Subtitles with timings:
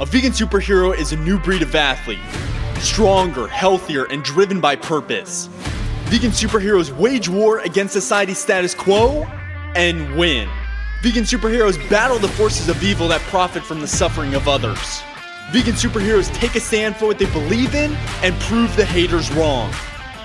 [0.00, 2.18] A vegan superhero is a new breed of athlete,
[2.78, 5.50] stronger, healthier, and driven by purpose.
[6.04, 9.24] Vegan superheroes wage war against society's status quo
[9.74, 10.48] and win.
[11.02, 15.02] Vegan superheroes battle the forces of evil that profit from the suffering of others.
[15.50, 17.92] Vegan superheroes take a stand for what they believe in
[18.22, 19.70] and prove the haters wrong.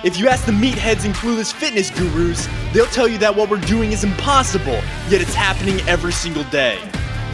[0.02, 3.60] If you ask the meatheads and clueless fitness gurus, they'll tell you that what we're
[3.60, 4.80] doing is impossible,
[5.10, 6.78] yet it's happening every single day.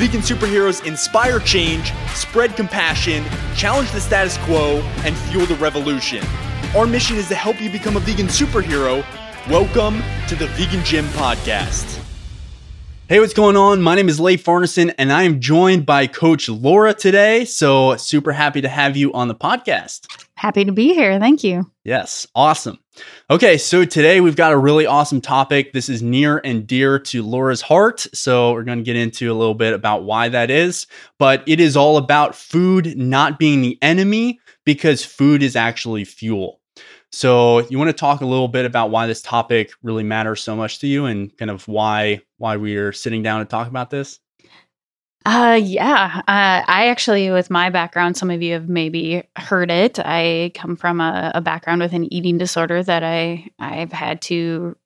[0.03, 3.25] Vegan superheroes inspire change, spread compassion,
[3.55, 6.27] challenge the status quo, and fuel the revolution.
[6.77, 9.07] Our mission is to help you become a vegan superhero.
[9.49, 12.01] Welcome to the Vegan Gym Podcast.
[13.09, 13.81] Hey, what's going on?
[13.81, 17.45] My name is Leif Farneson, and I am joined by Coach Laura today.
[17.45, 20.09] So, super happy to have you on the podcast.
[20.35, 21.21] Happy to be here.
[21.21, 21.71] Thank you.
[21.85, 22.82] Yes, awesome.
[23.31, 25.73] Okay, so today we've got a really awesome topic.
[25.73, 28.07] This is near and dear to Laura's heart.
[28.13, 30.87] So, we're going to get into a little bit about why that is.
[31.19, 36.61] But it is all about food not being the enemy because food is actually fuel.
[37.11, 40.55] So, you want to talk a little bit about why this topic really matters so
[40.55, 43.89] much to you and kind of why why we are sitting down to talk about
[43.89, 44.19] this?
[45.25, 46.21] Uh, yeah.
[46.27, 49.99] Uh, I actually, with my background, some of you have maybe heard it.
[50.01, 54.77] I come from a, a background with an eating disorder that I I've had to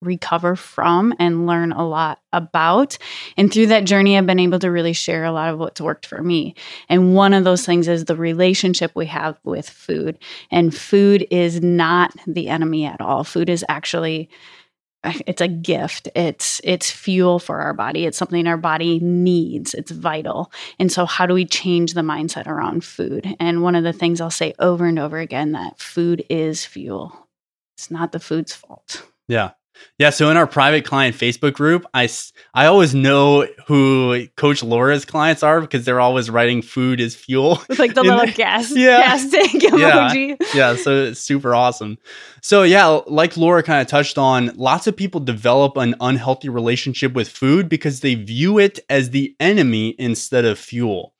[0.00, 2.98] recover from and learn a lot about.
[3.36, 6.06] And through that journey, I've been able to really share a lot of what's worked
[6.06, 6.54] for me.
[6.88, 10.18] And one of those things is the relationship we have with food.
[10.50, 13.24] And food is not the enemy at all.
[13.24, 14.28] Food is actually
[15.26, 16.08] it's a gift.
[16.14, 18.06] It's it's fuel for our body.
[18.06, 19.74] It's something our body needs.
[19.74, 20.50] It's vital.
[20.78, 23.36] And so how do we change the mindset around food?
[23.38, 27.28] And one of the things i'll say over and over again that food is fuel.
[27.76, 29.06] It's not the food's fault.
[29.28, 29.50] Yeah
[29.98, 32.08] yeah, so in our private client Facebook group, I,
[32.52, 37.62] I always know who Coach Laura's clients are because they're always writing food is fuel.
[37.70, 38.98] It's like the little gas, yeah.
[38.98, 40.36] gas tank emoji.
[40.40, 40.46] Yeah.
[40.54, 41.96] yeah, so it's super awesome.
[42.42, 47.14] So yeah, like Laura kind of touched on, lots of people develop an unhealthy relationship
[47.14, 51.14] with food because they view it as the enemy instead of fuel.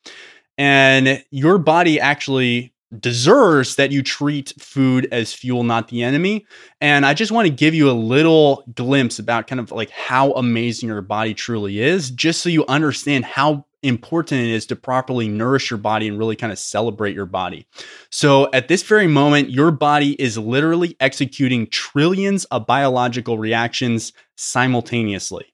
[0.59, 6.47] And your body actually deserves that you treat food as fuel, not the enemy.
[6.81, 10.33] And I just want to give you a little glimpse about kind of like how
[10.33, 15.29] amazing your body truly is, just so you understand how important it is to properly
[15.29, 17.67] nourish your body and really kind of celebrate your body.
[18.11, 25.53] So, at this very moment, your body is literally executing trillions of biological reactions simultaneously.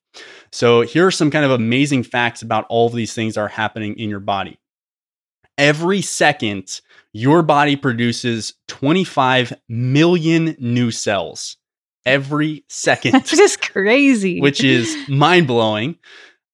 [0.53, 3.49] So, here are some kind of amazing facts about all of these things that are
[3.49, 4.59] happening in your body.
[5.60, 6.81] Every second,
[7.12, 11.59] your body produces 25 million new cells
[12.06, 13.12] every second.
[13.12, 14.41] That's just crazy.
[14.41, 15.97] Which is mind blowing.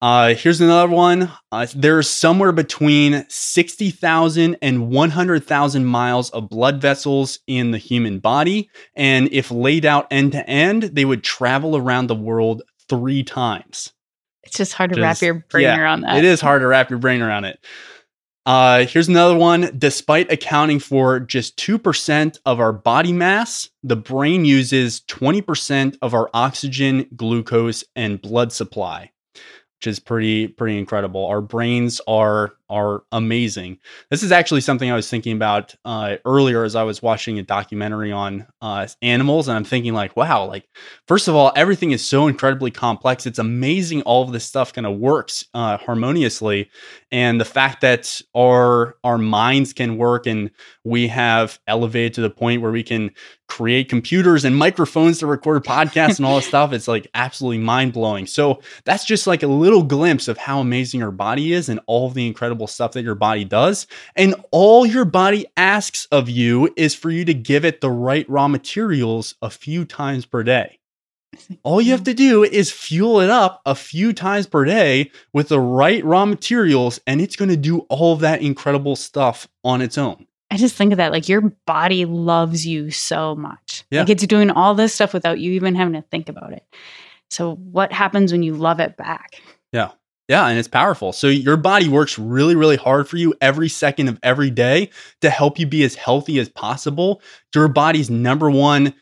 [0.03, 1.31] Uh, here's another one.
[1.53, 8.69] Uh, there's somewhere between 60,000 and 100,000 miles of blood vessels in the human body.
[8.97, 13.93] And if laid out end to end, they would travel around the world three times.
[14.43, 16.19] It's just hard to just, wrap your brain yeah, around that.
[16.19, 17.59] It is hard to wrap your brain around it.
[18.47, 19.73] Uh, here's another one.
[19.77, 26.31] Despite accounting for just 2% of our body mass, the brain uses 20% of our
[26.33, 29.11] oxygen, glucose, and blood supply
[29.79, 31.27] which is pretty pretty incredible.
[31.27, 33.79] Our brains are are amazing.
[34.11, 37.43] This is actually something I was thinking about uh, earlier as I was watching a
[37.43, 40.67] documentary on uh, animals, and I'm thinking like, wow, like
[41.07, 43.27] first of all, everything is so incredibly complex.
[43.27, 46.71] It's amazing all of this stuff kind of works uh, harmoniously,
[47.13, 50.51] and the fact that our our minds can work and
[50.85, 53.11] we have elevated to the point where we can
[53.49, 56.73] create computers and microphones to record podcasts and all this stuff.
[56.73, 58.27] It's like absolutely mind blowing.
[58.27, 62.11] So that's just like a little glimpse of how amazing your body is and all
[62.11, 63.87] the incredible stuff that your body does.
[64.15, 68.29] And all your body asks of you is for you to give it the right
[68.29, 70.79] raw materials a few times per day.
[71.63, 75.49] All you have to do is fuel it up a few times per day with
[75.49, 79.99] the right raw materials, and it's going to do all that incredible stuff on its
[79.99, 80.26] own.
[80.51, 83.85] I just think of that like your body loves you so much.
[83.91, 84.01] Yeah.
[84.01, 86.65] Like it's doing all this stuff without you even having to think about it.
[87.31, 89.41] So what happens when you love it back?
[89.73, 89.91] Yeah.
[90.29, 91.13] Yeah, and it's powerful.
[91.13, 94.91] So your body works really, really hard for you every second of every day
[95.21, 97.23] to help you be as healthy as possible.
[97.55, 98.93] Your body's number one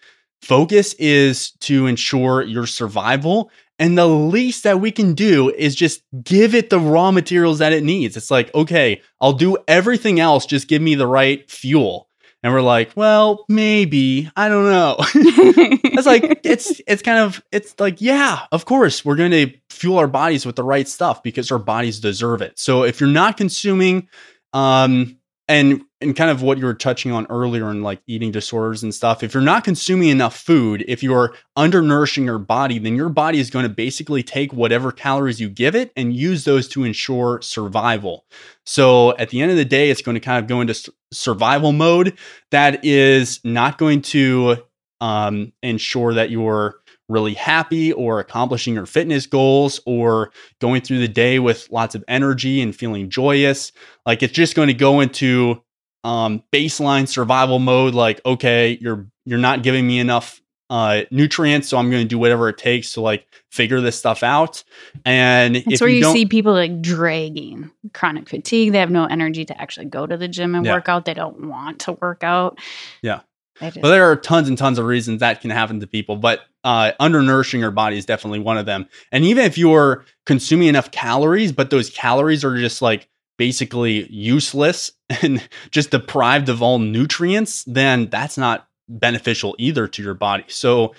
[0.43, 6.03] focus is to ensure your survival and the least that we can do is just
[6.23, 8.17] give it the raw materials that it needs.
[8.17, 12.09] It's like, okay, I'll do everything else, just give me the right fuel.
[12.43, 14.97] And we're like, well, maybe, I don't know.
[14.99, 19.97] it's like it's it's kind of it's like, yeah, of course, we're going to fuel
[19.97, 22.59] our bodies with the right stuff because our bodies deserve it.
[22.59, 24.09] So if you're not consuming
[24.53, 25.17] um,
[25.49, 28.95] and and kind of what you were touching on earlier in like eating disorders and
[28.95, 33.39] stuff if you're not consuming enough food if you're undernourishing your body then your body
[33.39, 37.41] is going to basically take whatever calories you give it and use those to ensure
[37.43, 38.25] survival
[38.65, 41.73] so at the end of the day it's going to kind of go into survival
[41.73, 42.17] mode
[42.51, 44.57] that is not going to
[45.01, 46.77] um, ensure that you're
[47.09, 52.05] really happy or accomplishing your fitness goals or going through the day with lots of
[52.09, 53.73] energy and feeling joyous.
[54.07, 55.63] Like it's just going to go into
[56.05, 57.95] um, baseline survival mode.
[57.95, 60.41] Like, okay, you're you're not giving me enough
[60.71, 64.23] uh, nutrients, so I'm going to do whatever it takes to like figure this stuff
[64.23, 64.63] out.
[65.05, 68.73] And it's where you, you see people like dragging chronic fatigue.
[68.73, 70.75] They have no energy to actually go to the gym and yeah.
[70.75, 71.05] work out.
[71.05, 72.59] They don't want to work out.
[73.03, 73.21] Yeah.
[73.61, 76.91] But there are tons and tons of reasons that can happen to people, but uh,
[76.99, 78.89] undernourishing your body is definitely one of them.
[79.13, 84.93] And even if you're consuming enough calories, but those calories are just like basically useless
[85.23, 90.45] and just deprived of all nutrients, then that's not beneficial either to your body.
[90.49, 90.95] So,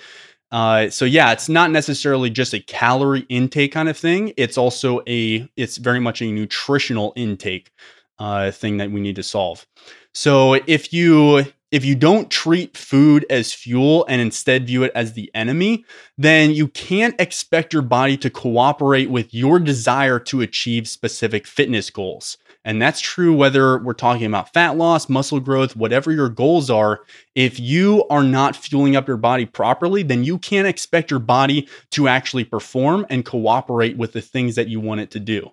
[0.50, 4.32] uh, so yeah, it's not necessarily just a calorie intake kind of thing.
[4.36, 7.72] It's also a, it's very much a nutritional intake
[8.18, 9.66] uh, thing that we need to solve.
[10.14, 15.12] So if you if you don't treat food as fuel and instead view it as
[15.12, 15.84] the enemy,
[16.16, 21.90] then you can't expect your body to cooperate with your desire to achieve specific fitness
[21.90, 22.38] goals.
[22.64, 27.00] And that's true whether we're talking about fat loss, muscle growth, whatever your goals are.
[27.34, 31.68] If you are not fueling up your body properly, then you can't expect your body
[31.92, 35.50] to actually perform and cooperate with the things that you want it to do.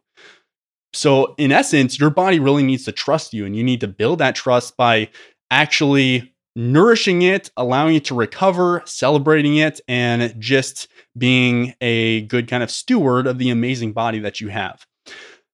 [0.95, 4.19] So, in essence, your body really needs to trust you, and you need to build
[4.19, 5.09] that trust by
[5.53, 12.63] actually nourishing it, allowing it to recover, celebrating it, and just being a good kind
[12.63, 14.85] of steward of the amazing body that you have.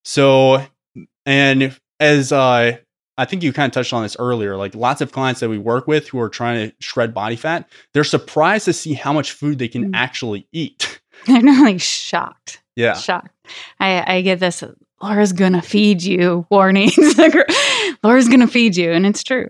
[0.04, 0.66] So,
[1.25, 2.78] and as uh,
[3.18, 5.57] I think you kind of touched on this earlier, like lots of clients that we
[5.57, 9.34] work with who are trying to shred body fat, they're surprised to see how much
[9.34, 9.95] food they can mm.
[9.95, 11.02] actually eat.
[11.28, 12.63] They're not like shocked.
[12.78, 12.94] Yeah.
[12.94, 13.36] Shocked.
[13.81, 14.63] I, I get this
[15.02, 16.95] Laura's gonna feed you warnings.
[18.04, 19.50] Laura's gonna feed you, and it's true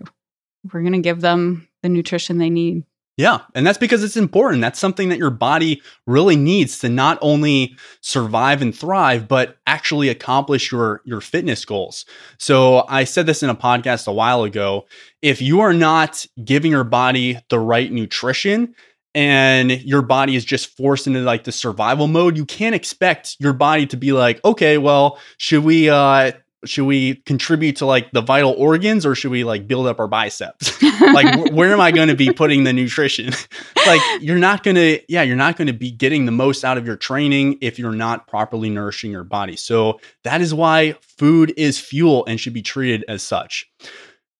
[0.72, 2.84] we're going to give them the nutrition they need.
[3.16, 3.40] Yeah.
[3.54, 4.62] And that's because it's important.
[4.62, 10.08] That's something that your body really needs to not only survive and thrive, but actually
[10.08, 12.06] accomplish your, your fitness goals.
[12.38, 14.86] So I said this in a podcast a while ago.
[15.20, 18.74] If you are not giving your body the right nutrition,
[19.14, 23.52] and your body is just forced into like the survival mode, you can't expect your
[23.52, 26.30] body to be like, okay, well, should we uh
[26.64, 30.08] should we contribute to like the vital organs or should we like build up our
[30.08, 30.78] biceps?
[31.00, 33.32] Like where am i going to be putting the nutrition?
[33.86, 36.76] Like you're not going to yeah you're not going to be getting the most out
[36.76, 39.56] of your training if you're not properly nourishing your body.
[39.56, 43.68] So that is why food is fuel and should be treated as such.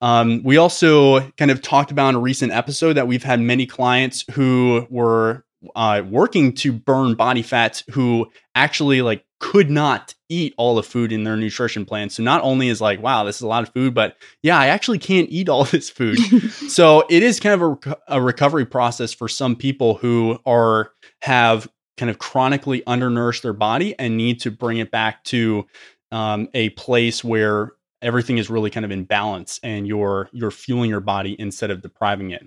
[0.02, 3.66] Um, we also kind of talked about in a recent episode that we've had many
[3.66, 5.44] clients who were
[5.74, 11.10] uh, working to burn body fat who actually like could not eat all the food
[11.10, 12.10] in their nutrition plan.
[12.10, 14.66] So not only is like, wow, this is a lot of food, but yeah, I
[14.66, 16.18] actually can't eat all this food.
[16.68, 20.92] so it is kind of a, a, recovery process for some people who are
[21.22, 25.66] have kind of chronically undernourished their body and need to bring it back to
[26.12, 27.72] um, a place where
[28.02, 31.82] everything is really kind of in balance and you're you're fueling your body instead of
[31.82, 32.46] depriving it.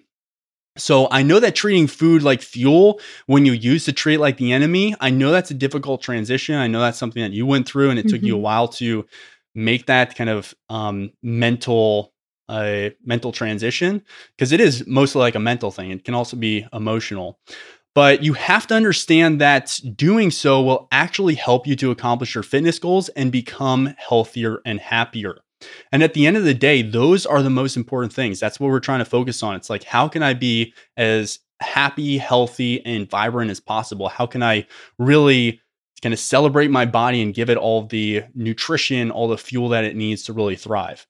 [0.75, 4.51] So I know that treating food like fuel when you used to treat like the
[4.51, 6.55] enemy, I know that's a difficult transition.
[6.55, 8.15] I know that's something that you went through and it mm-hmm.
[8.15, 8.43] took you a mm-hmm.
[8.43, 9.05] while to
[9.53, 12.11] make that kind of um, mental
[12.49, 14.03] uh, mental transition
[14.35, 15.91] because it is mostly like a mental thing.
[15.91, 17.39] It can also be emotional.
[17.95, 22.43] But you have to understand that doing so will actually help you to accomplish your
[22.43, 25.42] fitness goals and become healthier and happier.
[25.91, 28.39] And at the end of the day, those are the most important things.
[28.39, 29.55] That's what we're trying to focus on.
[29.55, 34.10] It's like, how can I be as happy, healthy, and vibrant as possible?
[34.10, 34.67] How can I
[35.00, 35.62] really
[36.01, 39.86] kind of celebrate my body and give it all the nutrition, all the fuel that
[39.86, 41.08] it needs to really thrive?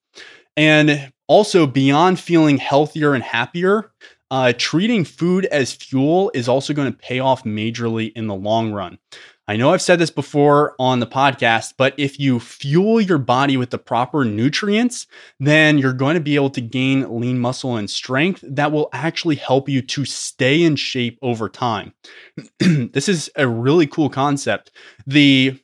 [0.56, 3.92] And also, beyond feeling healthier and happier,
[4.30, 8.72] uh, treating food as fuel is also going to pay off majorly in the long
[8.72, 8.98] run.
[9.46, 13.58] I know I've said this before on the podcast, but if you fuel your body
[13.58, 15.06] with the proper nutrients,
[15.38, 19.36] then you're going to be able to gain lean muscle and strength that will actually
[19.36, 21.92] help you to stay in shape over time.
[22.58, 24.70] this is a really cool concept.
[25.06, 25.60] The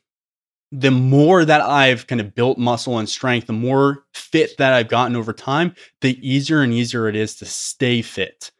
[0.73, 4.87] the more that I've kind of built muscle and strength, the more fit that I've
[4.87, 8.51] gotten over time, the easier and easier it is to stay fit.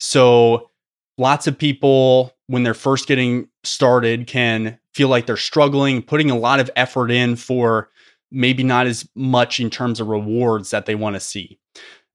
[0.00, 0.67] So
[1.18, 6.38] lots of people when they're first getting started can feel like they're struggling, putting a
[6.38, 7.90] lot of effort in for
[8.30, 11.58] maybe not as much in terms of rewards that they want to see.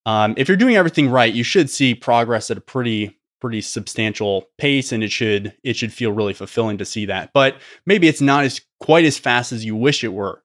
[0.06, 4.48] Um, if you're doing everything right, you should see progress at a pretty pretty substantial
[4.58, 8.22] pace and it should it should feel really fulfilling to see that but maybe it's
[8.22, 10.42] not as quite as fast as you wish it were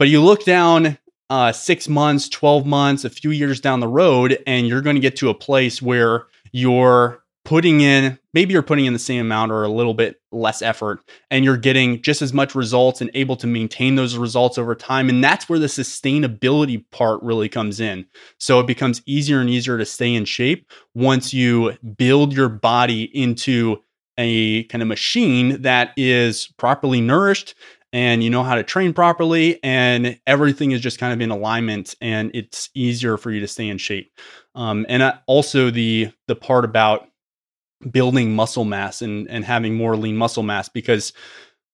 [0.00, 0.98] but you look down
[1.30, 5.00] uh, six months 12 months a few years down the road and you're going to
[5.00, 9.52] get to a place where you're putting in maybe you're putting in the same amount
[9.52, 13.36] or a little bit less effort and you're getting just as much results and able
[13.36, 18.06] to maintain those results over time and that's where the sustainability part really comes in.
[18.38, 23.04] So it becomes easier and easier to stay in shape once you build your body
[23.16, 23.78] into
[24.16, 27.54] a kind of machine that is properly nourished
[27.92, 31.94] and you know how to train properly and everything is just kind of in alignment
[32.00, 34.12] and it's easier for you to stay in shape.
[34.56, 37.08] Um, and uh, also the the part about
[37.90, 41.12] building muscle mass and and having more lean muscle mass because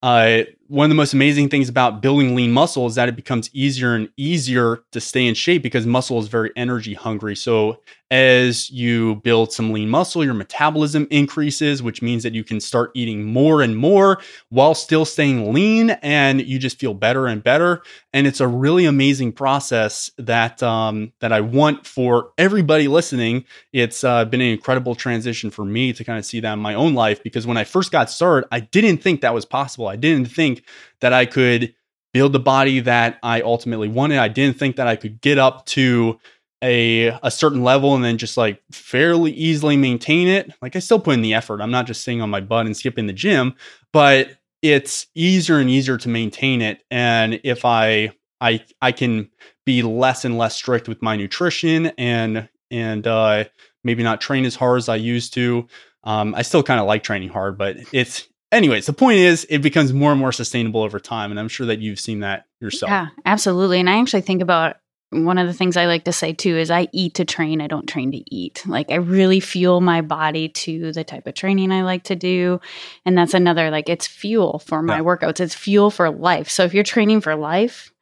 [0.03, 3.51] uh, one of the most amazing things about building lean muscle is that it becomes
[3.53, 7.35] easier and easier to stay in shape because muscle is very energy hungry.
[7.35, 7.81] So
[8.13, 12.91] as you build some lean muscle, your metabolism increases, which means that you can start
[12.95, 17.83] eating more and more while still staying lean, and you just feel better and better.
[18.13, 23.45] And it's a really amazing process that um, that I want for everybody listening.
[23.73, 26.75] It's uh, been an incredible transition for me to kind of see that in my
[26.75, 29.87] own life because when I first got started, I didn't think that was possible.
[29.87, 30.60] I didn't think
[31.01, 31.75] that I could
[32.13, 34.19] build the body that I ultimately wanted.
[34.19, 36.19] I didn't think that I could get up to
[36.63, 40.53] a a certain level and then just like fairly easily maintain it.
[40.61, 41.61] Like I still put in the effort.
[41.61, 43.55] I'm not just sitting on my butt and skipping the gym,
[43.93, 46.83] but it's easier and easier to maintain it.
[46.91, 49.31] And if I I I can
[49.65, 53.45] be less and less strict with my nutrition and and uh,
[53.85, 55.67] maybe not train as hard as I used to.
[56.05, 58.87] Um, I still kind of like training hard, but it's anyways.
[58.87, 61.81] The point is, it becomes more and more sustainable over time, and I'm sure that
[61.81, 62.91] you've seen that yourself.
[62.91, 63.81] Yeah, absolutely.
[63.81, 64.77] And I actually think about
[65.11, 67.67] one of the things I like to say too is I eat to train, I
[67.67, 68.63] don't train to eat.
[68.65, 72.61] Like I really fuel my body to the type of training I like to do.
[73.05, 75.03] And that's another like it's fuel for my yeah.
[75.03, 75.41] workouts.
[75.41, 76.49] It's fuel for life.
[76.49, 77.93] So if you're training for life,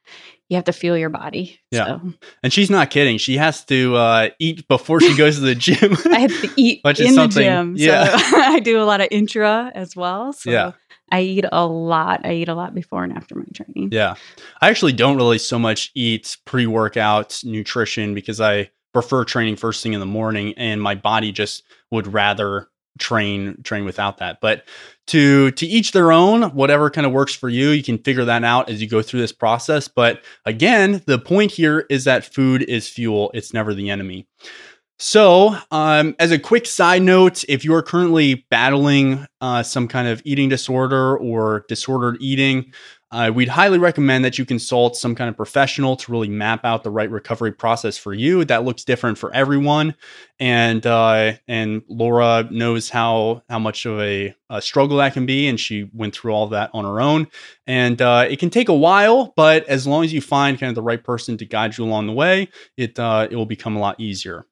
[0.49, 1.61] you have to feel your body.
[1.71, 1.85] Yeah.
[1.85, 2.13] So.
[2.43, 3.19] And she's not kidding.
[3.19, 5.97] She has to uh, eat before she goes to the gym.
[6.13, 7.75] I have to eat in the gym.
[7.77, 8.17] Yeah.
[8.17, 10.33] So I do a lot of intra as well.
[10.33, 10.73] So yeah.
[11.11, 12.25] I eat a lot.
[12.25, 13.91] I eat a lot before and after my training.
[13.93, 14.15] Yeah.
[14.61, 19.83] I actually don't really so much eat pre workout nutrition because I prefer training first
[19.83, 24.41] thing in the morning and my body just would rather train train without that.
[24.41, 24.65] But
[25.09, 28.45] to to each their own, whatever kind of works for you, you can figure that
[28.45, 29.89] out as you go through this process.
[29.89, 34.27] But again, the point here is that food is fuel, it's never the enemy.
[35.01, 40.09] So, um, as a quick side note, if you are currently battling uh, some kind
[40.09, 42.73] of eating disorder or disordered eating,
[43.11, 46.85] uh, we'd highly recommend that you consult some kind of professional to really map out
[46.85, 48.45] the right recovery process for you.
[48.45, 49.95] That looks different for everyone,
[50.39, 55.49] and uh, and Laura knows how how much of a, a, struggle that can be,
[55.49, 57.29] and she went through all that on her own.
[57.67, 60.75] And uh, it can take a while, but as long as you find kind of
[60.75, 63.81] the right person to guide you along the way, it uh, it will become a
[63.81, 64.45] lot easier.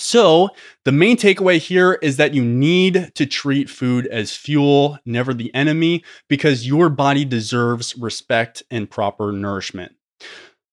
[0.00, 0.50] So,
[0.84, 5.52] the main takeaway here is that you need to treat food as fuel, never the
[5.56, 9.96] enemy, because your body deserves respect and proper nourishment.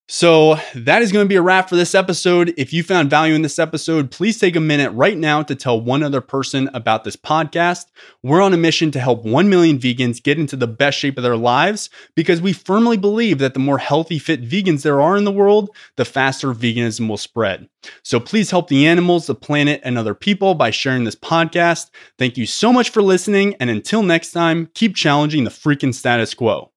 [0.07, 2.53] So that is going to be a wrap for this episode.
[2.57, 5.81] If you found value in this episode, please take a minute right now to tell
[5.81, 7.85] one other person about this podcast.
[8.21, 11.23] We're on a mission to help 1 million vegans get into the best shape of
[11.23, 15.23] their lives because we firmly believe that the more healthy, fit vegans there are in
[15.23, 17.67] the world, the faster veganism will spread.
[18.03, 21.89] So please help the animals, the planet, and other people by sharing this podcast.
[22.19, 23.55] Thank you so much for listening.
[23.59, 26.71] And until next time, keep challenging the freaking status quo.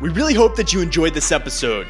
[0.00, 1.86] We really hope that you enjoyed this episode.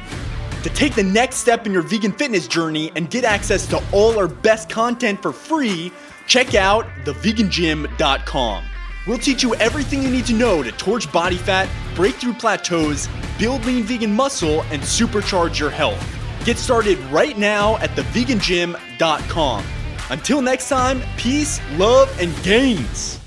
[0.63, 4.17] To take the next step in your vegan fitness journey and get access to all
[4.17, 5.91] our best content for free,
[6.25, 8.63] check out thevegangym.com.
[9.07, 13.07] We'll teach you everything you need to know to torch body fat, break through plateaus,
[13.39, 16.03] build lean vegan muscle, and supercharge your health.
[16.43, 19.65] Get started right now at thevegangym.com.
[20.09, 23.19] Until next time, peace, love, and gains.